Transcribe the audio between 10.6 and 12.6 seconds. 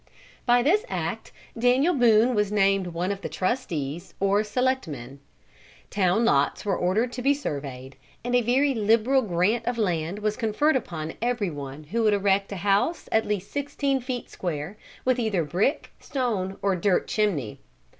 upon every one who would erect a